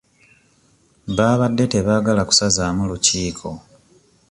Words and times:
Baabadde 1.17 1.65
tebaagala 1.73 2.21
kusazaamu 2.29 2.83
lukiiko. 2.89 3.49